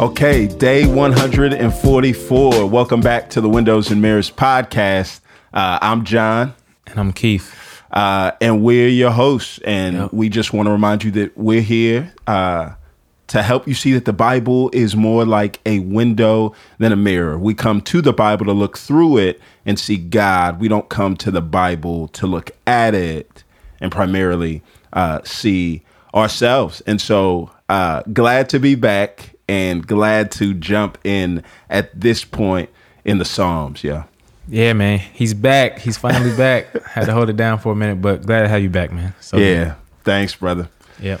Okay, 0.00 0.46
day 0.46 0.86
144. 0.86 2.66
Welcome 2.66 3.02
back 3.02 3.28
to 3.30 3.42
the 3.42 3.50
Windows 3.50 3.90
and 3.90 4.00
Mirrors 4.00 4.30
podcast. 4.30 5.20
Uh, 5.52 5.78
I'm 5.82 6.06
John. 6.06 6.54
And 6.86 6.98
I'm 6.98 7.12
Keith. 7.12 7.54
Uh, 7.90 8.30
and 8.40 8.62
we're 8.62 8.88
your 8.88 9.10
hosts. 9.10 9.58
And 9.62 9.96
Yep. 9.96 10.12
we 10.14 10.30
just 10.30 10.54
want 10.54 10.68
to 10.68 10.70
remind 10.70 11.04
you 11.04 11.10
that 11.10 11.36
we're 11.36 11.60
here 11.60 12.14
uh, 12.26 12.70
to 13.26 13.42
help 13.42 13.68
you 13.68 13.74
see 13.74 13.92
that 13.92 14.06
the 14.06 14.14
Bible 14.14 14.70
is 14.72 14.96
more 14.96 15.26
like 15.26 15.60
a 15.66 15.80
window 15.80 16.54
than 16.78 16.92
a 16.92 16.96
mirror. 16.96 17.38
We 17.38 17.52
come 17.52 17.82
to 17.82 18.00
the 18.00 18.14
Bible 18.14 18.46
to 18.46 18.54
look 18.54 18.78
through 18.78 19.18
it 19.18 19.38
and 19.66 19.78
see 19.78 19.98
God. 19.98 20.60
We 20.60 20.68
don't 20.68 20.88
come 20.88 21.14
to 21.18 21.30
the 21.30 21.42
Bible 21.42 22.08
to 22.08 22.26
look 22.26 22.52
at 22.66 22.94
it 22.94 23.44
and 23.82 23.92
primarily 23.92 24.62
uh, 24.94 25.20
see 25.24 25.82
ourselves. 26.14 26.80
And 26.86 27.00
so 27.00 27.50
uh, 27.68 28.02
glad 28.12 28.48
to 28.50 28.58
be 28.58 28.74
back 28.74 29.36
and 29.48 29.86
glad 29.86 30.30
to 30.32 30.54
jump 30.54 30.98
in 31.04 31.42
at 31.68 31.98
this 31.98 32.24
point 32.24 32.70
in 33.04 33.18
the 33.18 33.24
Psalms. 33.24 33.82
Yeah. 33.82 34.04
Yeah, 34.48 34.72
man. 34.72 34.98
He's 34.98 35.34
back. 35.34 35.78
He's 35.78 35.96
finally 35.96 36.36
back. 36.36 36.66
Had 36.86 37.06
to 37.06 37.12
hold 37.12 37.30
it 37.30 37.36
down 37.36 37.58
for 37.58 37.72
a 37.72 37.76
minute, 37.76 38.00
but 38.02 38.26
glad 38.26 38.42
to 38.42 38.48
have 38.48 38.62
you 38.62 38.70
back, 38.70 38.92
man. 38.92 39.14
So 39.20 39.36
Yeah. 39.36 39.74
Thanks, 40.02 40.34
brother. 40.34 40.68
Yep. 41.00 41.20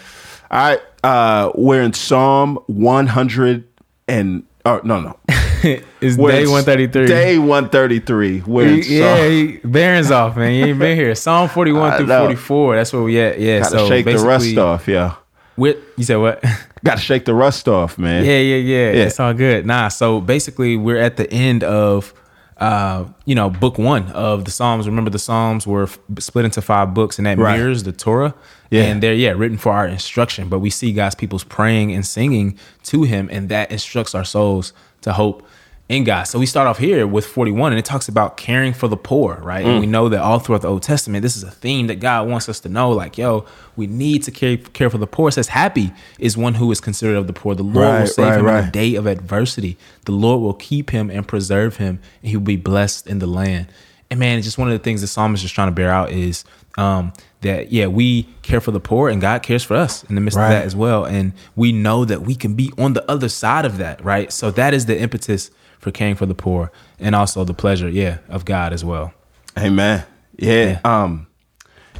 All 0.50 0.58
right, 0.58 0.80
uh, 1.04 1.52
we're 1.54 1.82
in 1.82 1.92
Psalm 1.92 2.56
100 2.66 3.68
and 4.08 4.42
oh 4.66 4.80
no 4.82 5.00
no, 5.00 5.16
it's 6.00 6.16
day 6.16 6.46
133. 6.46 7.06
Day 7.06 7.38
133. 7.38 8.42
We're 8.46 8.66
in 8.68 8.82
He- 8.82 8.98
yeah, 8.98 9.28
he, 9.28 9.56
Baron's 9.58 10.10
off, 10.10 10.36
man. 10.36 10.54
You 10.54 10.66
ain't 10.66 10.78
been 10.78 10.96
here. 10.96 11.14
Psalm 11.14 11.48
41 11.50 11.98
through 11.98 12.06
44. 12.06 12.76
That's 12.76 12.92
where 12.92 13.02
we 13.02 13.20
at. 13.20 13.40
Yeah. 13.40 13.60
Gotta 13.60 13.70
so 13.70 13.88
shake 13.88 14.06
the 14.06 14.18
rust 14.18 14.56
off, 14.56 14.88
yeah. 14.88 15.16
With, 15.56 15.76
you 15.96 16.04
said 16.04 16.16
what? 16.16 16.42
Gotta 16.84 17.00
shake 17.00 17.26
the 17.26 17.34
rust 17.34 17.68
off, 17.68 17.98
man. 17.98 18.24
Yeah, 18.24 18.38
yeah, 18.38 18.56
yeah, 18.56 18.92
Yeah. 18.92 19.04
It's 19.04 19.20
all 19.20 19.34
good. 19.34 19.66
Nah, 19.66 19.88
so 19.88 20.20
basically 20.20 20.76
we're 20.76 20.96
at 20.98 21.16
the 21.16 21.30
end 21.30 21.62
of 21.62 22.14
uh, 22.60 23.04
you 23.24 23.34
know, 23.34 23.48
book 23.50 23.78
one 23.78 24.08
of 24.12 24.44
the 24.44 24.50
Psalms. 24.50 24.86
Remember 24.86 25.10
the 25.10 25.18
Psalms 25.18 25.66
were 25.66 25.84
f- 25.84 25.98
split 26.18 26.44
into 26.44 26.60
five 26.60 26.92
books 26.94 27.18
and 27.18 27.26
that 27.26 27.38
Right. 27.38 27.56
mirrors 27.56 27.82
the 27.84 27.92
Torah. 27.92 28.34
Yeah. 28.70 28.82
And 28.84 29.02
they're 29.02 29.14
yeah, 29.14 29.30
written 29.30 29.56
for 29.58 29.72
our 29.72 29.86
instruction. 29.86 30.48
But 30.48 30.58
we 30.60 30.70
see 30.70 30.92
God's 30.92 31.14
people's 31.14 31.42
praying 31.44 31.92
and 31.92 32.06
singing 32.06 32.58
to 32.84 33.02
him, 33.04 33.28
and 33.32 33.48
that 33.48 33.70
instructs 33.72 34.14
our 34.14 34.24
souls 34.24 34.72
to 35.00 35.12
hope 35.14 35.42
in 35.90 36.04
God. 36.04 36.22
So 36.22 36.38
we 36.38 36.46
start 36.46 36.68
off 36.68 36.78
here 36.78 37.04
with 37.04 37.26
41, 37.26 37.72
and 37.72 37.78
it 37.78 37.84
talks 37.84 38.06
about 38.06 38.36
caring 38.36 38.72
for 38.72 38.86
the 38.86 38.96
poor, 38.96 39.40
right? 39.42 39.66
Mm. 39.66 39.68
And 39.68 39.80
we 39.80 39.86
know 39.88 40.08
that 40.08 40.20
all 40.20 40.38
throughout 40.38 40.62
the 40.62 40.68
Old 40.68 40.84
Testament, 40.84 41.22
this 41.22 41.36
is 41.36 41.42
a 41.42 41.50
theme 41.50 41.88
that 41.88 41.96
God 41.98 42.28
wants 42.28 42.48
us 42.48 42.60
to 42.60 42.68
know. 42.68 42.92
Like, 42.92 43.18
yo, 43.18 43.44
we 43.74 43.88
need 43.88 44.22
to 44.22 44.30
care, 44.30 44.56
care 44.56 44.88
for 44.88 44.98
the 44.98 45.08
poor. 45.08 45.30
It 45.30 45.32
says, 45.32 45.48
happy 45.48 45.92
is 46.20 46.36
one 46.36 46.54
who 46.54 46.70
is 46.70 46.80
considered 46.80 47.16
of 47.16 47.26
the 47.26 47.32
poor. 47.32 47.56
The 47.56 47.64
Lord 47.64 48.02
will 48.02 48.06
save 48.06 48.24
right, 48.24 48.34
him 48.34 48.38
in 48.38 48.44
right. 48.54 48.64
the 48.66 48.70
day 48.70 48.94
of 48.94 49.06
adversity. 49.06 49.76
The 50.04 50.12
Lord 50.12 50.40
will 50.42 50.54
keep 50.54 50.90
him 50.90 51.10
and 51.10 51.26
preserve 51.26 51.78
him, 51.78 51.98
and 52.22 52.30
he 52.30 52.36
will 52.36 52.44
be 52.44 52.54
blessed 52.54 53.08
in 53.08 53.18
the 53.18 53.26
land. 53.26 53.66
And 54.12 54.20
man, 54.20 54.38
it's 54.38 54.46
just 54.46 54.58
one 54.58 54.68
of 54.68 54.78
the 54.78 54.84
things 54.84 55.00
the 55.00 55.08
psalmist 55.08 55.42
is 55.42 55.50
trying 55.50 55.68
to 55.68 55.74
bear 55.74 55.90
out 55.90 56.12
is 56.12 56.44
um, 56.78 57.12
that 57.40 57.72
yeah, 57.72 57.88
we 57.88 58.28
care 58.42 58.60
for 58.60 58.70
the 58.70 58.78
poor, 58.78 59.08
and 59.08 59.20
God 59.20 59.42
cares 59.42 59.64
for 59.64 59.74
us 59.74 60.04
in 60.04 60.14
the 60.14 60.20
midst 60.20 60.36
Right. 60.36 60.46
of 60.46 60.50
that 60.52 60.64
as 60.64 60.76
well. 60.76 61.04
And 61.04 61.32
we 61.56 61.72
know 61.72 62.04
that 62.04 62.22
we 62.22 62.36
can 62.36 62.54
be 62.54 62.70
on 62.78 62.92
the 62.92 63.08
other 63.10 63.28
side 63.28 63.64
of 63.64 63.78
that, 63.78 64.04
right? 64.04 64.32
So 64.32 64.52
that 64.52 64.72
is 64.72 64.86
the 64.86 64.96
impetus 64.96 65.50
for 65.80 65.90
caring 65.90 66.14
for 66.14 66.26
the 66.26 66.34
poor, 66.34 66.70
and 67.00 67.16
also 67.16 67.42
the 67.42 67.54
pleasure, 67.54 67.88
yeah, 67.88 68.18
of 68.28 68.44
God 68.44 68.72
as 68.72 68.84
well. 68.84 69.12
Amen. 69.58 70.04
Yeah. 70.36 70.80
Um 70.84 71.26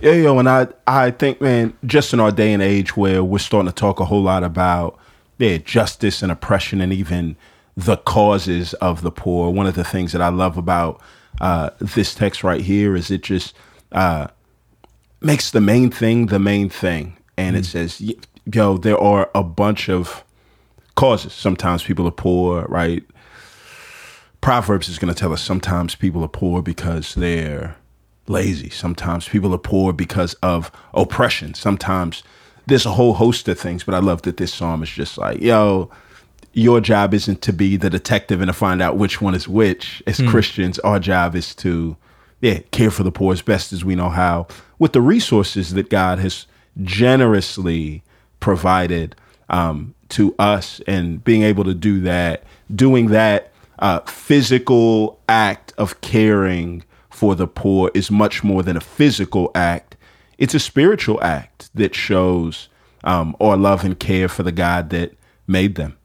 yeah, 0.00 0.12
yo, 0.12 0.38
and 0.38 0.48
I 0.48 0.68
I 0.86 1.10
think, 1.10 1.40
man, 1.40 1.74
just 1.84 2.12
in 2.12 2.20
our 2.20 2.30
day 2.30 2.52
and 2.52 2.62
age 2.62 2.96
where 2.96 3.24
we're 3.24 3.38
starting 3.38 3.68
to 3.68 3.74
talk 3.74 4.00
a 4.00 4.04
whole 4.04 4.22
lot 4.22 4.44
about 4.44 4.98
yeah, 5.38 5.56
justice 5.58 6.22
and 6.22 6.30
oppression 6.30 6.80
and 6.80 6.92
even 6.92 7.36
the 7.76 7.96
causes 7.96 8.74
of 8.74 9.02
the 9.02 9.10
poor. 9.10 9.50
One 9.50 9.66
of 9.66 9.74
the 9.74 9.84
things 9.84 10.12
that 10.12 10.22
I 10.22 10.28
love 10.28 10.56
about 10.56 11.00
uh, 11.40 11.70
this 11.80 12.14
text 12.14 12.44
right 12.44 12.60
here 12.60 12.94
is 12.94 13.10
it 13.10 13.22
just 13.22 13.54
uh, 13.92 14.28
makes 15.20 15.50
the 15.50 15.60
main 15.60 15.90
thing 15.90 16.26
the 16.26 16.38
main 16.38 16.68
thing. 16.68 17.16
And 17.36 17.56
it 17.56 17.64
says, 17.64 18.02
yo, 18.52 18.76
there 18.76 18.98
are 18.98 19.30
a 19.34 19.42
bunch 19.42 19.88
of 19.88 20.24
causes. 20.94 21.32
Sometimes 21.32 21.82
people 21.82 22.06
are 22.06 22.10
poor, 22.10 22.66
right? 22.68 23.02
Proverbs 24.40 24.88
is 24.88 24.98
going 24.98 25.12
to 25.12 25.18
tell 25.18 25.32
us 25.32 25.42
sometimes 25.42 25.94
people 25.94 26.22
are 26.22 26.28
poor 26.28 26.62
because 26.62 27.14
they're 27.14 27.76
lazy. 28.26 28.70
Sometimes 28.70 29.28
people 29.28 29.54
are 29.54 29.58
poor 29.58 29.92
because 29.92 30.34
of 30.34 30.70
oppression. 30.94 31.54
Sometimes 31.54 32.22
there's 32.66 32.86
a 32.86 32.92
whole 32.92 33.14
host 33.14 33.48
of 33.48 33.58
things, 33.58 33.84
but 33.84 33.94
I 33.94 33.98
love 33.98 34.22
that 34.22 34.38
this 34.38 34.54
psalm 34.54 34.82
is 34.82 34.90
just 34.90 35.18
like, 35.18 35.40
yo, 35.40 35.90
your 36.52 36.80
job 36.80 37.14
isn't 37.14 37.42
to 37.42 37.52
be 37.52 37.76
the 37.76 37.90
detective 37.90 38.40
and 38.40 38.48
to 38.48 38.52
find 38.52 38.80
out 38.80 38.96
which 38.96 39.20
one 39.20 39.34
is 39.34 39.46
which. 39.46 40.02
As 40.06 40.20
Christians, 40.22 40.78
our 40.80 40.98
job 40.98 41.36
is 41.36 41.54
to, 41.56 41.96
yeah, 42.40 42.60
care 42.70 42.90
for 42.90 43.02
the 43.02 43.12
poor 43.12 43.32
as 43.32 43.42
best 43.42 43.72
as 43.72 43.84
we 43.84 43.94
know 43.94 44.08
how 44.08 44.46
with 44.78 44.92
the 44.92 45.00
resources 45.00 45.74
that 45.74 45.90
God 45.90 46.18
has 46.18 46.46
generously 46.82 48.02
provided 48.40 49.14
um, 49.48 49.94
to 50.08 50.34
us 50.38 50.80
and 50.86 51.22
being 51.22 51.42
able 51.42 51.64
to 51.64 51.74
do 51.74 52.00
that, 52.00 52.44
doing 52.74 53.08
that 53.08 53.49
uh, 53.80 54.00
physical 54.00 55.18
act 55.28 55.72
of 55.78 56.00
caring 56.00 56.84
for 57.08 57.34
the 57.34 57.46
poor 57.46 57.90
is 57.94 58.10
much 58.10 58.44
more 58.44 58.62
than 58.62 58.76
a 58.76 58.80
physical 58.80 59.50
act. 59.54 59.96
It's 60.38 60.54
a 60.54 60.60
spiritual 60.60 61.22
act 61.22 61.70
that 61.74 61.94
shows 61.94 62.68
um, 63.04 63.36
our 63.40 63.56
love 63.56 63.84
and 63.84 63.98
care 63.98 64.28
for 64.28 64.42
the 64.42 64.52
God 64.52 64.90
that 64.90 65.12
made 65.46 65.74
them. 65.74 65.96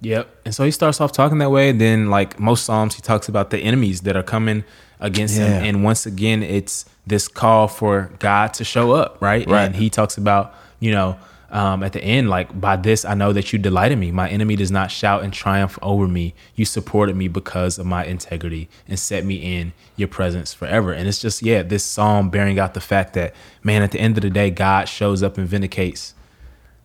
Yep. 0.00 0.28
And 0.44 0.54
so 0.54 0.64
he 0.64 0.70
starts 0.70 1.00
off 1.00 1.12
talking 1.12 1.38
that 1.38 1.50
way. 1.50 1.72
Then, 1.72 2.10
like 2.10 2.38
most 2.38 2.64
Psalms, 2.64 2.94
he 2.94 3.00
talks 3.00 3.28
about 3.28 3.50
the 3.50 3.58
enemies 3.58 4.02
that 4.02 4.16
are 4.16 4.22
coming 4.22 4.64
against 5.00 5.36
Yeah. 5.38 5.60
him. 5.60 5.64
And 5.64 5.84
once 5.84 6.04
again, 6.04 6.42
it's 6.42 6.84
this 7.06 7.26
call 7.28 7.68
for 7.68 8.10
God 8.18 8.52
to 8.54 8.64
show 8.64 8.92
up, 8.92 9.16
right? 9.20 9.48
Right. 9.48 9.64
And 9.64 9.76
he 9.76 9.88
talks 9.88 10.16
about, 10.18 10.54
you 10.80 10.90
know, 10.90 11.16
um, 11.54 11.82
at 11.82 11.92
the 11.94 12.02
end, 12.04 12.28
like, 12.28 12.60
by 12.60 12.76
this 12.76 13.04
I 13.04 13.14
know 13.14 13.32
that 13.32 13.52
you 13.52 13.58
delight 13.58 13.92
in 13.92 14.00
me. 14.00 14.10
My 14.10 14.28
enemy 14.28 14.56
does 14.56 14.70
not 14.70 14.90
shout 14.90 15.22
and 15.22 15.32
triumph 15.32 15.78
over 15.80 16.06
me. 16.08 16.34
You 16.56 16.64
supported 16.64 17.16
me 17.16 17.28
because 17.28 17.78
of 17.78 17.86
my 17.86 18.04
integrity 18.04 18.68
and 18.88 18.98
set 18.98 19.24
me 19.24 19.36
in 19.36 19.72
your 19.96 20.08
presence 20.08 20.52
forever. 20.52 20.92
And 20.92 21.06
it's 21.08 21.20
just, 21.20 21.42
yeah, 21.42 21.62
this 21.62 21.84
psalm 21.84 22.28
bearing 22.28 22.58
out 22.58 22.74
the 22.74 22.80
fact 22.80 23.14
that, 23.14 23.34
man, 23.62 23.82
at 23.82 23.92
the 23.92 24.00
end 24.00 24.18
of 24.18 24.22
the 24.22 24.30
day, 24.30 24.50
God 24.50 24.88
shows 24.88 25.22
up 25.22 25.38
and 25.38 25.48
vindicates 25.48 26.12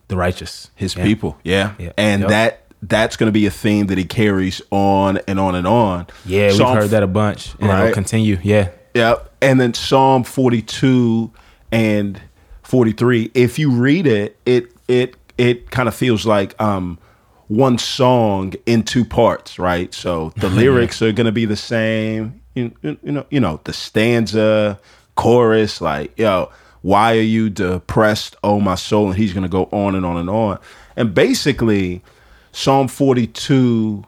the 0.08 0.16
righteous, 0.16 0.70
his 0.74 0.96
Yeah. 0.96 1.04
people. 1.04 1.36
Yeah. 1.44 1.72
Yeah. 1.78 1.92
And 1.98 2.22
Yep. 2.22 2.30
that 2.30 2.56
that's 2.82 3.16
going 3.16 3.28
to 3.28 3.32
be 3.32 3.44
a 3.44 3.50
theme 3.50 3.88
that 3.88 3.98
he 3.98 4.04
carries 4.04 4.62
on 4.70 5.18
and 5.26 5.38
on 5.38 5.54
and 5.54 5.66
on. 5.66 6.06
Yeah, 6.24 6.48
we've 6.52 6.58
heard 6.60 6.90
that 6.90 7.02
a 7.02 7.06
bunch, 7.06 7.52
and 7.60 7.68
Right. 7.68 7.80
it'll 7.82 7.92
continue. 7.94 8.38
Yeah, 8.42 8.68
Yep. 8.94 9.32
And 9.42 9.60
then 9.60 9.74
Psalm 9.74 10.24
42 10.24 11.30
and 11.70 12.20
43, 12.70 13.32
if 13.34 13.58
you 13.58 13.72
read 13.72 14.06
it, 14.06 14.36
it 14.46 14.72
it 14.86 15.16
it 15.36 15.72
kind 15.72 15.88
of 15.88 15.94
feels 15.94 16.24
like 16.24 16.58
um 16.60 16.98
one 17.48 17.78
song 17.78 18.54
in 18.64 18.84
two 18.84 19.04
parts, 19.04 19.58
right? 19.58 19.92
So 19.92 20.32
the 20.36 20.48
lyrics 20.62 21.02
are 21.02 21.10
going 21.10 21.26
to 21.26 21.32
be 21.32 21.46
the 21.46 21.56
same, 21.56 22.40
you, 22.54 22.70
you 22.82 22.96
you 23.02 23.10
know, 23.10 23.26
you 23.28 23.40
know, 23.40 23.60
the 23.64 23.72
stanza, 23.72 24.78
chorus 25.16 25.80
like, 25.80 26.16
yo, 26.16 26.52
why 26.82 27.16
are 27.16 27.22
you 27.22 27.50
depressed, 27.50 28.36
oh 28.44 28.60
my 28.60 28.76
soul? 28.76 29.08
And 29.08 29.16
he's 29.16 29.32
going 29.32 29.42
to 29.42 29.48
go 29.48 29.64
on 29.72 29.96
and 29.96 30.06
on 30.06 30.16
and 30.16 30.30
on. 30.30 30.60
And 30.94 31.12
basically 31.12 32.02
Psalm 32.52 32.86
42 32.86 34.04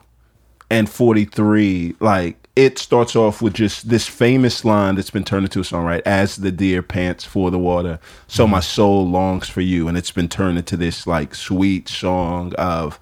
and 0.71 0.89
43 0.89 1.97
like 1.99 2.42
it 2.55 2.79
starts 2.79 3.17
off 3.17 3.41
with 3.41 3.55
just 3.55 3.89
this 3.89 4.07
famous 4.07 4.65
line 4.65 4.95
that's 4.95 5.11
been 5.11 5.25
turned 5.25 5.45
into 5.45 5.61
a 5.61 5.65
song 5.65 5.85
right? 5.85 6.03
As 6.07 6.37
the 6.37 6.53
deer 6.53 6.83
pants 6.83 7.25
for 7.25 7.51
the 7.51 7.59
water 7.59 7.99
so 8.27 8.47
my 8.47 8.61
soul 8.61 9.09
longs 9.09 9.49
for 9.49 9.61
you. 9.61 9.89
And 9.89 9.97
it's 9.97 10.11
been 10.11 10.29
turned 10.29 10.59
into 10.59 10.77
this 10.77 11.07
like 11.07 11.35
sweet 11.35 11.89
song 11.89 12.53
of 12.59 12.99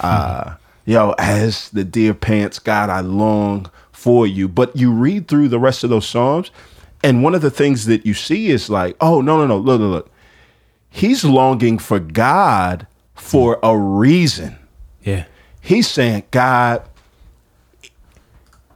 uh 0.00 0.54
yo 0.84 1.14
as 1.18 1.68
the 1.70 1.84
deer 1.84 2.14
pants 2.14 2.58
god 2.58 2.90
i 2.90 3.00
long 3.00 3.70
for 3.92 4.26
you. 4.26 4.48
But 4.48 4.74
you 4.76 4.92
read 4.92 5.28
through 5.28 5.48
the 5.48 5.58
rest 5.58 5.84
of 5.84 5.90
those 5.90 6.06
psalms 6.06 6.50
and 7.02 7.22
one 7.22 7.34
of 7.34 7.42
the 7.42 7.50
things 7.50 7.86
that 7.86 8.04
you 8.04 8.14
see 8.14 8.48
is 8.48 8.68
like 8.68 8.96
oh 9.00 9.20
no 9.20 9.38
no 9.38 9.46
no 9.46 9.58
look 9.58 9.80
look 9.80 9.90
look. 9.90 10.10
He's 10.90 11.24
longing 11.24 11.78
for 11.78 12.00
god 12.00 12.86
for 13.14 13.58
a 13.62 13.76
reason. 13.76 14.58
Yeah, 15.02 15.26
he's 15.60 15.88
saying, 15.88 16.24
God, 16.30 16.82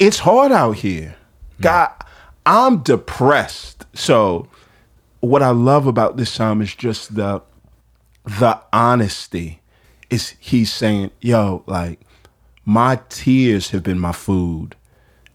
it's 0.02 0.18
hard 0.18 0.50
out 0.50 0.76
here. 0.76 1.14
God, 1.60 1.92
I'm 2.44 2.82
depressed. 2.82 3.86
So 3.94 4.48
what 5.20 5.42
I 5.42 5.50
love 5.50 5.86
about 5.86 6.16
this 6.16 6.30
psalm 6.30 6.60
is 6.60 6.74
just 6.74 7.14
the 7.14 7.42
the 8.24 8.60
honesty. 8.72 9.60
Is 10.10 10.34
he's 10.40 10.72
saying, 10.72 11.12
yo, 11.20 11.62
like 11.66 12.00
my 12.64 13.00
tears 13.08 13.70
have 13.70 13.84
been 13.84 13.98
my 13.98 14.12
food 14.12 14.74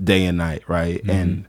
day 0.03 0.25
and 0.25 0.37
night, 0.37 0.67
right? 0.67 1.01
And 1.07 1.47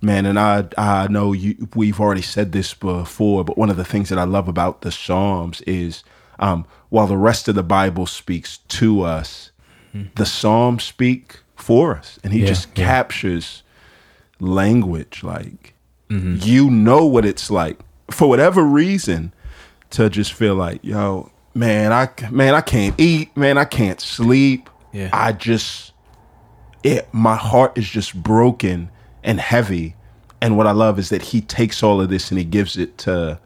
man, 0.00 0.26
and 0.26 0.38
I 0.38 0.66
I 0.76 1.06
know 1.06 1.32
you 1.32 1.68
we've 1.76 2.00
already 2.00 2.22
said 2.22 2.50
this 2.50 2.74
before, 2.74 3.44
but 3.44 3.56
one 3.56 3.70
of 3.70 3.76
the 3.76 3.84
things 3.84 4.08
that 4.08 4.18
I 4.18 4.24
love 4.24 4.48
about 4.48 4.80
the 4.80 4.90
Psalms 4.90 5.60
is 5.62 6.02
um, 6.40 6.66
while 6.88 7.06
the 7.06 7.16
rest 7.16 7.46
of 7.46 7.54
the 7.54 7.62
Bible 7.62 8.06
speaks 8.06 8.58
to 8.58 9.02
us, 9.02 9.52
the 10.16 10.26
Psalms 10.26 10.82
speak 10.82 11.38
for 11.58 11.96
us, 11.96 12.18
and 12.24 12.32
he 12.32 12.40
Yeah, 12.40 12.46
just 12.46 12.68
yeah. 12.76 12.84
captures 12.86 13.62
language 14.40 15.22
like 15.24 15.74
mm-hmm. 16.08 16.36
you 16.40 16.70
know 16.70 17.04
what 17.04 17.24
it's 17.24 17.50
like 17.50 17.78
for 18.10 18.28
whatever 18.28 18.62
reason 18.62 19.32
to 19.90 20.08
just 20.08 20.32
feel 20.32 20.54
like 20.54 20.78
yo 20.84 21.28
man 21.54 21.92
i 21.92 22.08
man 22.30 22.54
i 22.54 22.60
can't 22.60 22.94
eat 23.00 23.36
man 23.36 23.58
i 23.58 23.64
can't 23.64 24.00
sleep 24.00 24.70
Yeah. 24.92 25.10
i 25.12 25.32
just 25.32 25.92
it 26.84 27.08
my 27.12 27.34
heart 27.34 27.76
is 27.76 27.88
just 27.88 28.14
broken 28.22 28.90
and 29.24 29.40
heavy 29.40 29.96
and 30.40 30.56
what 30.56 30.68
i 30.68 30.72
love 30.72 31.00
is 31.00 31.08
that 31.08 31.22
he 31.22 31.40
takes 31.40 31.82
all 31.82 32.00
of 32.00 32.08
this 32.08 32.30
and 32.30 32.38
he 32.38 32.44
gives 32.44 32.76
it 32.76 32.96
to 32.98 33.40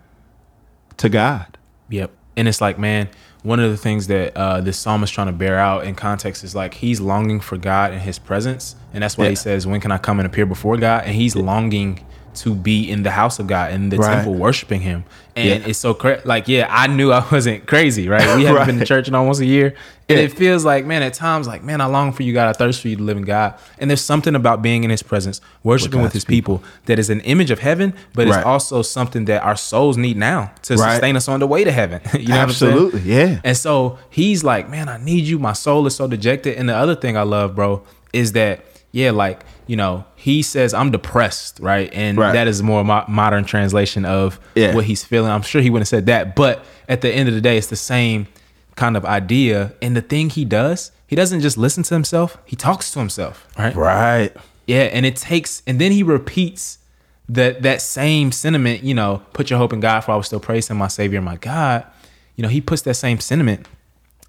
to 0.99 1.09
god 1.09 1.57
Yep. 1.89 2.11
And 2.39 2.49
it's 2.49 2.61
like, 2.63 2.79
man, 2.79 3.11
one 3.43 3.59
of 3.61 3.71
the 3.71 3.77
things 3.77 4.07
that 4.07 4.37
uh, 4.37 4.61
this 4.61 4.79
psalm 4.79 5.03
is 5.03 5.11
trying 5.11 5.27
to 5.27 5.33
bear 5.33 5.59
out 5.59 5.85
in 5.85 5.95
context 5.95 6.45
is 6.45 6.55
like 6.55 6.75
he's 6.75 7.01
longing 7.01 7.41
for 7.41 7.57
God 7.57 7.93
and 7.93 8.01
his 8.03 8.19
presence. 8.19 8.77
And 8.95 9.03
that's 9.03 9.19
why 9.19 9.25
Yeah. 9.25 9.31
he 9.31 9.37
says, 9.37 9.67
When 9.67 9.81
can 9.81 9.91
I 9.91 9.99
come 9.99 10.21
and 10.21 10.27
appear 10.27 10.47
before 10.47 10.77
God? 10.77 11.05
And 11.05 11.15
he's 11.15 11.35
longing 11.35 12.05
to 12.35 12.55
be 12.55 12.91
in 12.91 13.03
the 13.03 13.11
house 13.11 13.39
of 13.39 13.47
God 13.47 13.73
in 13.73 13.89
the 13.91 13.97
Right. 13.99 14.15
temple 14.17 14.35
worshiping 14.35 14.81
him. 14.81 15.05
And 15.35 15.49
Yeah. 15.63 15.69
it's 15.69 15.79
so 15.79 15.95
cra- 15.95 16.21
like, 16.25 16.47
yeah, 16.49 16.67
I 16.71 16.87
knew 16.87 17.11
I 17.13 17.25
wasn't 17.33 17.67
crazy, 17.67 18.09
right? 18.09 18.37
We 18.37 18.45
haven't 18.45 18.67
been 18.67 18.79
to 18.79 18.85
church 18.85 19.09
in 19.09 19.15
almost 19.15 19.41
a 19.41 19.47
year. 19.47 19.75
And 20.09 20.19
Yeah. 20.19 20.25
it 20.27 20.33
feels 20.33 20.65
like, 20.65 20.85
man, 20.85 21.03
at 21.03 21.15
times, 21.15 21.47
like, 21.47 21.63
man, 21.65 21.81
I 21.81 21.87
long 21.87 22.13
for 22.13 22.23
you, 22.23 22.33
God. 22.35 22.49
I 22.49 22.53
thirst 22.53 22.83
for 22.83 22.89
you 22.89 22.97
to 22.97 23.03
live 23.03 23.17
in 23.17 23.23
God. 23.25 23.55
And 23.79 23.89
there's 23.91 24.03
something 24.03 24.35
about 24.35 24.61
being 24.61 24.85
in 24.85 24.91
his 24.91 25.03
presence, 25.03 25.41
worshiping 25.63 26.01
with 26.03 26.09
God's 26.13 26.15
his 26.15 26.25
people, 26.27 26.63
that 26.87 26.99
is 26.99 27.09
an 27.09 27.21
image 27.21 27.51
of 27.51 27.61
heaven, 27.61 27.95
but 28.15 28.29
Right. 28.29 28.39
it's 28.39 28.47
also 28.47 28.83
something 28.83 29.25
that 29.27 29.43
our 29.43 29.57
souls 29.57 29.97
need 29.97 30.17
now 30.19 30.51
to 30.63 30.75
Right. 30.77 30.93
sustain 30.93 31.17
us 31.17 31.29
on 31.29 31.41
the 31.41 31.47
way 31.47 31.65
to 31.65 31.73
heaven. 31.73 32.01
you 32.19 32.29
know 32.29 32.35
Absolutely, 32.37 33.01
what 33.01 33.03
I'm 33.23 33.29
yeah. 33.31 33.39
And 33.45 33.57
so 33.57 33.99
he's 34.11 34.45
like, 34.45 34.69
man, 34.71 34.89
I 34.89 34.99
need 35.03 35.25
you. 35.25 35.39
My 35.39 35.53
soul 35.55 35.87
is 35.87 35.95
so 35.95 36.07
dejected. 36.07 36.57
And 36.59 36.69
the 36.69 36.77
other 36.77 36.95
thing 36.95 37.17
I 37.17 37.23
love, 37.23 37.55
bro, 37.55 37.83
is 38.13 38.33
that, 38.33 38.65
yeah, 38.93 39.11
like, 39.11 39.45
you 39.67 39.75
know, 39.77 40.05
he 40.17 40.43
says, 40.43 40.73
I'm 40.75 40.91
depressed, 40.91 41.59
right? 41.61 41.91
And 41.93 42.19
Right. 42.19 42.33
that 42.33 42.47
is 42.47 42.63
more 42.63 42.85
mo- 42.85 43.05
modern 43.09 43.45
translation 43.45 44.05
of 44.05 44.39
Yeah. 44.55 44.75
what 44.75 44.85
he's 44.85 45.03
feeling. 45.05 45.31
I'm 45.31 45.43
sure 45.43 45.61
he 45.63 45.71
wouldn't 45.71 45.89
have 45.89 45.99
said 45.99 46.07
that. 46.07 46.37
But 46.37 46.65
at 46.89 47.01
the 47.01 47.11
end 47.11 47.29
of 47.29 47.35
the 47.35 47.41
day, 47.41 47.57
it's 47.59 47.69
the 47.69 47.77
same 47.77 48.27
kind 48.77 48.97
of 48.97 49.05
idea. 49.05 49.73
And 49.83 49.97
the 49.97 50.01
thing 50.03 50.31
he 50.31 50.45
does, 50.45 50.93
he 51.07 51.17
doesn't 51.17 51.41
just 51.41 51.57
listen 51.59 51.83
to 51.85 51.95
himself, 51.95 52.39
he 52.45 52.55
talks 52.57 52.91
to 52.93 52.99
himself, 52.99 53.47
right? 53.59 53.75
right 53.75 54.33
Yeah, 54.67 54.85
and 54.93 55.05
it 55.05 55.17
takes, 55.17 55.63
and 55.67 55.81
then 55.81 55.91
he 55.93 56.03
repeats 56.03 56.79
that 57.29 57.63
that 57.63 57.81
same 57.81 58.31
sentiment. 58.33 58.83
You 58.85 58.95
know, 58.95 59.23
put 59.33 59.49
your 59.51 59.59
hope 59.59 59.73
in 59.73 59.81
God, 59.81 60.01
for 60.03 60.13
I 60.13 60.15
will 60.17 60.23
still 60.23 60.41
praise 60.41 60.69
Him, 60.69 60.77
my 60.79 60.89
Savior, 60.89 61.21
my 61.23 61.37
God. 61.37 61.85
You 62.37 62.43
know, 62.43 62.49
he 62.49 62.61
puts 62.61 62.83
that 62.83 62.95
same 62.95 63.21
sentiment 63.21 63.67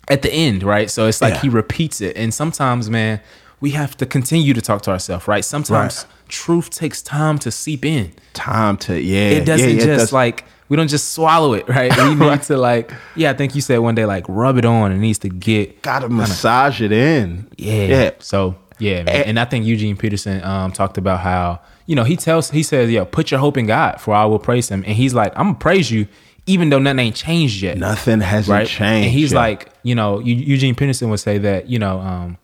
at 0.10 0.22
the 0.22 0.32
end, 0.34 0.64
right? 0.64 0.90
So 0.90 1.08
it's 1.08 1.22
like 1.22 1.36
Yeah. 1.36 1.42
he 1.42 1.50
repeats 1.50 2.02
it, 2.02 2.16
and 2.18 2.34
sometimes, 2.34 2.90
man, 2.90 3.20
we 3.64 3.70
have 3.72 3.96
to 4.02 4.06
continue 4.06 4.54
to 4.54 4.62
talk 4.62 4.82
to 4.82 4.92
ourselves, 4.92 5.26
right? 5.26 5.46
Sometimes 5.46 5.94
Right. 6.00 6.06
truth 6.28 6.70
takes 6.70 7.02
time 7.02 7.38
to 7.40 7.50
seep 7.50 7.86
in. 7.86 8.12
time 8.34 8.76
to 8.86 9.00
yeah 9.00 9.38
It 9.40 9.46
doesn't 9.46 9.70
yeah, 9.70 9.76
yeah, 9.76 9.86
just 9.86 10.00
does- 10.00 10.14
like 10.14 10.44
we 10.70 10.76
don't 10.78 10.90
just 10.90 11.14
swallow 11.14 11.54
it, 11.54 11.66
right? 11.78 11.92
We 11.98 12.16
need 12.30 12.42
to 12.44 12.58
like, 12.58 12.92
yeah, 13.16 13.30
I 13.32 13.34
think 13.34 13.56
you 13.56 13.62
said 13.62 13.78
one 13.80 13.96
day 13.96 14.06
like 14.06 14.26
rub 14.28 14.58
it 14.58 14.66
on. 14.66 14.92
It 14.92 14.98
needs 14.98 15.20
to 15.20 15.30
get 15.30 15.82
gotta 15.82 16.10
massage 16.10 16.82
it 16.82 16.92
in 16.92 17.48
yeah. 17.58 17.86
yeah 17.96 18.10
So 18.20 18.56
yeah, 18.80 19.04
man. 19.04 19.16
Eh. 19.16 19.24
and 19.28 19.40
I 19.40 19.46
think 19.46 19.66
Eugene 19.66 19.96
Peterson 19.96 20.44
um, 20.44 20.72
talked 20.74 20.98
about 20.98 21.20
how 21.22 21.62
you 21.86 21.96
know 21.96 22.04
he 22.04 22.18
tells 22.18 22.50
he 22.52 22.64
says, 22.64 22.90
"Yeah, 22.90 23.06
put 23.06 23.32
your 23.32 23.40
hope 23.40 23.56
in 23.58 23.66
God, 23.68 24.02
for 24.02 24.14
I 24.14 24.26
will 24.26 24.40
praise 24.40 24.68
Him." 24.70 24.84
And 24.88 24.96
he's 25.02 25.14
like, 25.14 25.32
"I'm 25.38 25.46
gonna 25.50 25.56
praise 25.68 25.90
you, 25.92 26.08
even 26.48 26.70
though 26.70 26.80
nothing 26.80 27.00
ain't 27.00 27.16
changed 27.16 27.62
yet." 27.62 27.78
nothing 27.78 28.20
hasn't 28.20 28.52
right? 28.58 28.68
changed 28.68 29.06
And 29.06 29.14
he's 29.14 29.32
yet. 29.32 29.38
like, 29.40 29.70
you 29.84 29.96
know, 29.96 30.20
Eugene 30.20 30.76
Peterson 30.76 31.10
would 31.12 31.20
say 31.20 31.38
that, 31.40 31.70
you 31.70 31.78
know, 31.80 32.00
um, 32.00 32.38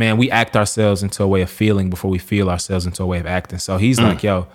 man, 0.00 0.16
we 0.16 0.30
act 0.30 0.56
ourselves 0.56 1.02
into 1.02 1.22
a 1.22 1.28
way 1.28 1.42
of 1.42 1.50
feeling 1.50 1.90
before 1.90 2.10
we 2.10 2.18
feel 2.18 2.48
ourselves 2.50 2.84
into 2.86 3.02
a 3.02 3.06
way 3.06 3.20
of 3.20 3.26
acting. 3.26 3.58
So 3.58 3.76
he's 3.76 3.98
Mm. 4.00 4.08
like, 4.08 4.22
yo, 4.24 4.46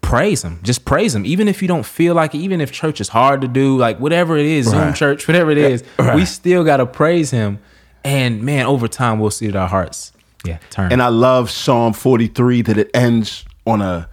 praise 0.00 0.42
him. 0.42 0.58
Just 0.62 0.84
praise 0.84 1.14
him. 1.14 1.24
Even 1.26 1.46
if 1.48 1.60
you 1.62 1.68
don't 1.68 1.84
feel 1.86 2.14
like 2.14 2.34
it, 2.34 2.38
even 2.38 2.60
if 2.60 2.72
church 2.72 3.00
is 3.00 3.08
hard 3.08 3.40
to 3.42 3.48
do, 3.48 3.76
like 3.76 4.00
whatever 4.00 4.36
it 4.36 4.46
is, 4.46 4.66
Zoom 4.68 4.94
church, 4.94 5.28
whatever 5.28 5.50
it 5.50 5.58
is, 5.58 5.84
Right. 5.98 6.14
we 6.16 6.24
still 6.24 6.64
got 6.64 6.78
to 6.78 6.86
praise 6.86 7.30
him. 7.30 7.58
And 8.04 8.42
man, 8.42 8.66
over 8.66 8.88
time, 8.88 9.18
we'll 9.20 9.30
see 9.30 9.46
that 9.48 9.56
our 9.56 9.68
hearts, 9.68 10.12
yeah, 10.44 10.58
turn. 10.70 10.92
And 10.92 11.02
I 11.02 11.08
love 11.08 11.50
Psalm 11.50 11.92
43 11.92 12.62
that 12.62 12.78
it 12.78 12.90
ends 12.94 13.44
on 13.66 13.82
a 13.82 14.08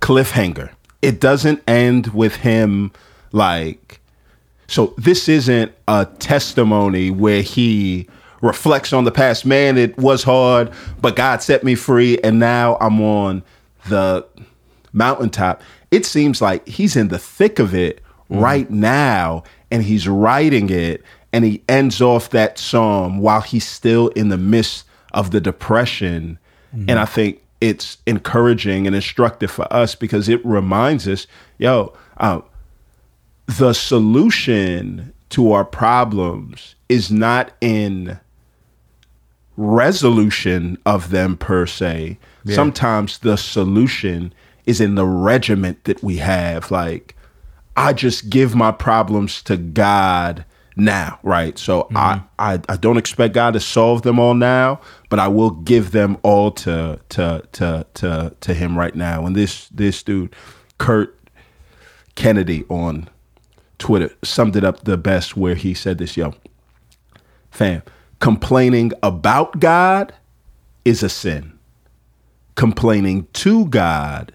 cliffhanger. 0.00 0.70
It 1.00 1.20
doesn't 1.20 1.62
end 1.66 2.08
with 2.08 2.36
him 2.36 2.92
like, 3.32 4.00
so 4.66 4.92
this 4.98 5.28
isn't 5.28 5.72
a 5.88 6.06
testimony 6.18 7.10
where 7.10 7.42
he 7.42 8.08
reflects 8.42 8.92
on 8.92 9.04
the 9.04 9.10
past. 9.10 9.46
Man, 9.46 9.78
it 9.78 9.96
was 9.96 10.22
hard, 10.24 10.70
but 11.00 11.16
God 11.16 11.42
set 11.42 11.64
me 11.64 11.74
free, 11.74 12.18
and 12.18 12.38
now 12.38 12.76
I'm 12.80 13.00
on 13.00 13.42
the 13.88 14.26
mountaintop. 14.92 15.62
It 15.90 16.04
seems 16.04 16.42
like 16.42 16.66
he's 16.68 16.96
in 16.96 17.08
the 17.08 17.18
thick 17.18 17.58
of 17.58 17.74
it 17.74 18.02
right 18.28 18.68
now, 18.70 19.44
and 19.70 19.82
he's 19.82 20.06
writing 20.06 20.68
it, 20.68 21.02
and 21.32 21.44
he 21.44 21.62
ends 21.68 22.02
off 22.02 22.30
that 22.30 22.58
psalm 22.58 23.18
while 23.18 23.40
he's 23.40 23.66
still 23.66 24.08
in 24.08 24.28
the 24.28 24.36
midst 24.36 24.84
of 25.12 25.30
the 25.30 25.40
depression. 25.40 26.38
And 26.88 26.98
I 26.98 27.04
think 27.04 27.42
it's 27.60 27.98
encouraging 28.06 28.86
and 28.86 28.96
instructive 28.96 29.50
for 29.50 29.70
us 29.72 29.94
because 29.94 30.28
it 30.28 30.44
reminds 30.44 31.06
us, 31.06 31.26
yo, 31.58 31.92
uh, 32.16 32.40
the 33.46 33.72
solution 33.72 35.12
to 35.28 35.52
our 35.52 35.64
problems 35.64 36.74
is 36.88 37.10
not 37.10 37.52
in 37.60 38.18
resolution 39.56 40.78
of 40.86 41.10
them 41.10 41.36
per 41.36 41.66
se. 41.66 42.18
Sometimes 42.46 43.18
the 43.18 43.36
solution 43.36 44.32
is 44.66 44.80
in 44.80 44.94
the 44.94 45.06
regiment 45.06 45.84
that 45.84 46.02
we 46.02 46.16
have. 46.16 46.70
Like, 46.70 47.14
I 47.76 47.92
just 47.92 48.30
give 48.30 48.54
my 48.54 48.72
problems 48.72 49.42
to 49.42 49.56
God 49.56 50.44
now, 50.76 51.18
right? 51.22 51.58
So 51.58 51.88
I, 51.94 52.14
mm-hmm. 52.14 52.26
I 52.38 52.60
I 52.68 52.76
don't 52.76 52.96
expect 52.96 53.34
God 53.34 53.52
to 53.52 53.60
solve 53.60 54.02
them 54.02 54.18
all 54.18 54.34
now, 54.34 54.80
but 55.08 55.18
I 55.18 55.28
will 55.28 55.50
give 55.50 55.90
them 55.90 56.18
all 56.22 56.50
to 56.52 56.98
to 57.10 57.42
to 57.52 57.86
to 57.94 58.34
to 58.40 58.54
him 58.54 58.78
right 58.78 58.94
now. 58.94 59.26
And 59.26 59.36
this 59.36 59.68
this 59.68 60.02
dude, 60.02 60.34
Kurt 60.78 61.18
Kennedy 62.14 62.64
on 62.68 63.08
Twitter 63.78 64.10
summed 64.22 64.56
it 64.56 64.64
up 64.64 64.84
the 64.84 64.96
best 64.96 65.36
where 65.36 65.54
he 65.54 65.74
said 65.74 65.98
this, 65.98 66.16
yo, 66.16 66.34
fam, 67.50 67.82
complaining 68.22 68.92
about 69.02 69.58
God 69.58 70.14
is 70.84 71.02
a 71.02 71.08
sin. 71.08 71.58
Complaining 72.54 73.26
to 73.32 73.66
God 73.66 74.32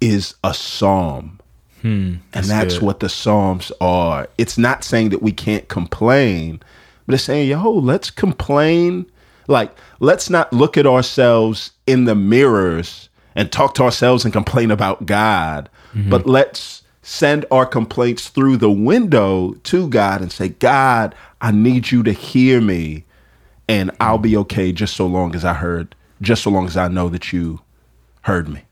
is 0.00 0.34
a 0.42 0.54
psalm. 0.54 1.38
Hmm, 1.82 2.14
and 2.32 2.46
that's 2.46 2.78
good. 2.78 2.82
what 2.82 3.00
the 3.00 3.10
psalms 3.10 3.70
are. 3.82 4.28
It's 4.38 4.56
not 4.56 4.82
saying 4.82 5.10
that 5.10 5.22
we 5.22 5.30
can't 5.30 5.68
complain, 5.68 6.62
but 7.04 7.14
it's 7.14 7.24
saying, 7.24 7.50
yo, 7.50 7.70
let's 7.70 8.10
complain. 8.10 9.04
Like, 9.46 9.76
let's 10.00 10.30
not 10.30 10.50
look 10.54 10.78
at 10.78 10.86
ourselves 10.86 11.72
in 11.86 12.06
the 12.06 12.14
mirrors 12.14 13.10
and 13.34 13.52
talk 13.52 13.74
to 13.74 13.82
ourselves 13.82 14.24
and 14.24 14.32
complain 14.32 14.70
about 14.70 15.04
God, 15.04 15.68
mm-hmm. 15.92 16.08
but 16.08 16.26
let's 16.26 16.82
send 17.06 17.44
our 17.52 17.64
complaints 17.64 18.30
through 18.30 18.56
the 18.56 18.70
window 18.70 19.52
to 19.62 19.88
God 19.88 20.20
and 20.20 20.32
say, 20.32 20.48
God, 20.48 21.14
I 21.40 21.52
need 21.52 21.92
you 21.92 22.02
to 22.02 22.10
hear 22.10 22.60
me, 22.60 23.04
and 23.68 23.92
I'll 24.00 24.18
be 24.18 24.36
okay 24.38 24.72
just 24.72 24.96
so 24.96 25.06
long 25.06 25.32
as 25.36 25.44
I 25.44 25.54
heard, 25.54 25.94
just 26.20 26.42
so 26.42 26.50
long 26.50 26.66
as 26.66 26.76
I 26.76 26.88
know 26.88 27.08
that 27.10 27.32
you 27.32 27.60
heard 28.22 28.48
me. 28.48 28.62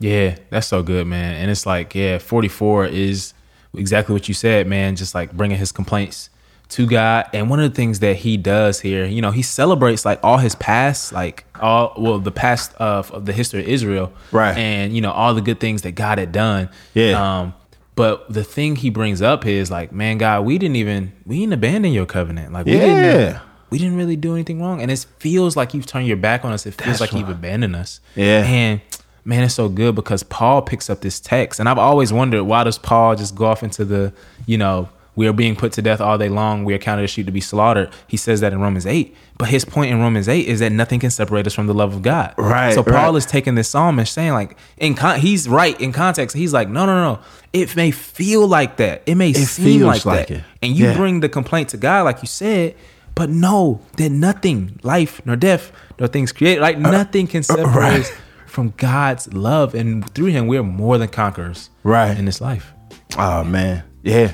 Yeah, 0.00 0.38
that's 0.50 0.66
so 0.66 0.82
good, 0.82 1.06
man. 1.06 1.36
And 1.36 1.52
it's 1.52 1.66
like, 1.66 1.94
yeah, 1.94 2.18
44 2.18 2.86
is 2.86 3.32
exactly 3.72 4.12
what 4.12 4.26
you 4.26 4.34
said, 4.34 4.66
man. 4.66 4.96
Just 4.96 5.14
like 5.14 5.32
bringing 5.32 5.56
his 5.56 5.70
complaints 5.70 6.30
to 6.70 6.84
God. 6.84 7.26
And 7.32 7.48
one 7.48 7.60
of 7.60 7.70
the 7.70 7.76
things 7.76 8.00
that 8.00 8.16
he 8.16 8.36
does 8.36 8.80
here, 8.80 9.06
you 9.06 9.22
know, 9.22 9.30
he 9.30 9.42
celebrates 9.42 10.04
like 10.04 10.18
all 10.24 10.38
his 10.38 10.56
past, 10.56 11.12
like 11.12 11.44
all, 11.60 11.94
well, 11.96 12.18
the 12.18 12.32
past 12.32 12.74
of, 12.74 13.12
of 13.12 13.24
the 13.24 13.32
history 13.32 13.60
of 13.60 13.68
Israel. 13.68 14.12
Right. 14.32 14.56
And, 14.58 14.96
you 14.96 15.00
know, 15.00 15.12
all 15.12 15.32
the 15.32 15.40
good 15.40 15.60
things 15.60 15.82
that 15.82 15.92
God 15.92 16.18
had 16.18 16.32
done. 16.32 16.70
Yeah. 16.92 17.40
Um, 17.40 17.54
but 17.98 18.32
the 18.32 18.44
thing 18.44 18.76
he 18.76 18.90
brings 18.90 19.20
up 19.20 19.44
is 19.44 19.70
like, 19.72 19.90
man, 19.90 20.18
God, 20.18 20.46
we 20.46 20.56
didn't 20.56 20.76
even, 20.76 21.12
we 21.26 21.40
didn't 21.40 21.52
abandon 21.54 21.92
your 21.92 22.06
covenant. 22.06 22.52
Like, 22.52 22.64
we 22.66 22.72
Yeah. 22.76 22.78
didn't, 22.86 23.42
we 23.70 23.78
didn't 23.78 23.96
really 23.96 24.14
do 24.14 24.34
anything 24.34 24.60
wrong. 24.62 24.80
And 24.80 24.88
it 24.90 25.04
feels 25.18 25.56
like 25.56 25.74
you've 25.74 25.84
turned 25.86 26.06
your 26.06 26.16
back 26.16 26.44
on 26.44 26.52
us. 26.52 26.64
It 26.64 26.74
feels 26.74 26.86
That's 26.86 27.00
like 27.00 27.12
right. 27.12 27.18
you've 27.18 27.28
abandoned 27.28 27.74
us. 27.74 27.98
Yeah. 28.14 28.44
And 28.44 28.80
man, 29.24 29.42
it's 29.42 29.54
so 29.54 29.68
good 29.68 29.96
because 29.96 30.22
Paul 30.22 30.62
picks 30.62 30.88
up 30.88 31.00
this 31.00 31.18
text, 31.18 31.58
and 31.60 31.68
I've 31.68 31.76
always 31.78 32.12
wondered 32.12 32.44
why 32.44 32.62
does 32.64 32.78
Paul 32.78 33.16
just 33.16 33.34
go 33.34 33.46
off 33.46 33.62
into 33.64 33.84
the, 33.84 34.12
you 34.46 34.56
know, 34.58 34.88
we 35.18 35.26
are 35.26 35.32
being 35.32 35.56
put 35.56 35.72
to 35.72 35.82
death 35.82 36.00
all 36.00 36.16
day 36.16 36.28
long. 36.28 36.64
We 36.64 36.74
are 36.74 36.78
counted 36.78 37.02
as 37.02 37.10
sheep 37.10 37.26
to 37.26 37.32
be 37.32 37.40
slaughtered. 37.40 37.90
He 38.06 38.16
says 38.16 38.40
that 38.40 38.52
in 38.52 38.60
Romans 38.60 38.86
8. 38.86 39.12
But 39.36 39.48
his 39.48 39.64
point 39.64 39.90
in 39.90 39.98
Romans 39.98 40.28
8 40.28 40.46
is 40.46 40.60
that 40.60 40.70
nothing 40.70 41.00
can 41.00 41.10
separate 41.10 41.44
us 41.44 41.54
from 41.54 41.66
the 41.66 41.74
love 41.74 41.92
of 41.92 42.02
God. 42.02 42.34
Right. 42.38 42.72
So 42.72 42.84
Paul 42.84 42.92
right. 43.12 43.14
is 43.16 43.26
taking 43.26 43.56
this 43.56 43.68
psalm 43.68 43.98
and 43.98 44.06
saying, 44.06 44.32
like, 44.32 44.56
in 44.76 44.94
con- 44.94 45.18
he's 45.18 45.48
right 45.48 45.78
in 45.80 45.90
context. 45.90 46.36
He's 46.36 46.52
like, 46.52 46.68
no, 46.68 46.86
no, 46.86 46.94
no. 47.14 47.20
It 47.52 47.74
may 47.74 47.90
feel 47.90 48.46
like 48.46 48.76
that. 48.76 49.02
It 49.06 49.16
may 49.16 49.32
seem 49.32 49.64
feels 49.80 49.82
like, 49.88 50.04
like 50.06 50.28
that. 50.28 50.36
it. 50.38 50.44
And 50.62 50.76
you 50.76 50.84
Yeah. 50.86 50.96
bring 50.96 51.18
the 51.18 51.28
complaint 51.28 51.70
to 51.70 51.76
God, 51.78 52.04
like 52.04 52.22
you 52.22 52.28
said, 52.28 52.76
but 53.16 53.28
know 53.28 53.80
that 53.96 54.10
nothing, 54.10 54.78
life 54.84 55.20
nor 55.24 55.34
death, 55.34 55.72
nor 55.98 56.06
things 56.06 56.30
created, 56.30 56.60
like 56.60 56.78
nothing 56.78 57.26
can 57.26 57.42
separate 57.42 57.66
Uh, 57.66 57.80
right. 57.80 58.00
us 58.02 58.12
from 58.46 58.72
God's 58.76 59.32
love. 59.34 59.74
And 59.74 60.08
through 60.14 60.26
him, 60.26 60.46
we 60.46 60.56
are 60.58 60.62
more 60.62 60.96
than 60.96 61.08
conquerors 61.08 61.70
Right. 61.82 62.16
in 62.16 62.24
this 62.24 62.40
life. 62.40 62.72
Oh 63.18 63.42
man, 63.42 63.82
yeah, 64.04 64.32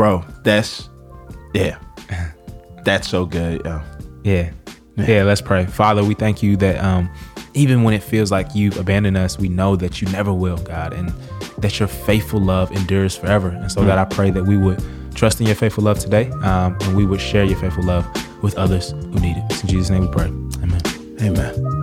bro. 0.00 0.24
That's 0.44 0.88
yeah, 1.52 1.78
that's 2.84 3.06
so 3.06 3.26
good. 3.26 3.62
Yo. 3.66 3.82
Yeah. 4.24 4.50
Yeah, 4.96 5.24
let's 5.24 5.40
pray. 5.42 5.66
Father, 5.66 6.02
we 6.02 6.14
thank 6.14 6.42
you 6.42 6.56
that 6.56 6.82
um, 6.82 7.10
even 7.54 7.84
when 7.84 7.94
it 7.94 8.02
feels 8.02 8.30
like 8.30 8.54
you've 8.54 8.76
abandoned 8.78 9.16
us, 9.16 9.38
we 9.38 9.48
know 9.48 9.76
that 9.76 10.00
you 10.02 10.08
never 10.08 10.32
will, 10.32 10.58
God, 10.58 10.92
and 10.92 11.08
that 11.58 11.78
your 11.78 11.88
faithful 11.88 12.40
love 12.40 12.70
endures 12.72 13.16
forever. 13.16 13.48
And 13.48 13.72
so, 13.72 13.82
God, 13.84 13.98
I 13.98 14.04
pray 14.04 14.30
that 14.30 14.44
we 14.44 14.58
would 14.58 14.82
trust 15.14 15.40
in 15.40 15.46
your 15.46 15.56
faithful 15.56 15.84
love 15.84 15.98
today 15.98 16.30
um, 16.42 16.76
and 16.82 16.96
we 16.96 17.06
would 17.06 17.20
share 17.20 17.44
your 17.44 17.58
faithful 17.58 17.84
love 17.84 18.06
with 18.42 18.56
others 18.56 18.90
who 18.90 19.20
need 19.20 19.38
it. 19.38 19.44
It's 19.50 19.62
in 19.62 19.68
Jesus' 19.68 19.90
name 19.90 20.02
we 20.02 20.08
pray. 20.08 20.26
Amen. 20.26 20.82
Amen. 21.22 21.79